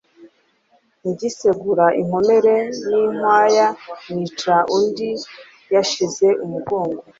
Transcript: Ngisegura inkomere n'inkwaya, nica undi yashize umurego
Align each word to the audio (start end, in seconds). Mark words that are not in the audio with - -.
Ngisegura 1.09 1.85
inkomere 2.01 2.55
n'inkwaya, 2.87 3.67
nica 4.13 4.55
undi 4.77 5.09
yashize 5.73 6.27
umurego 6.43 6.77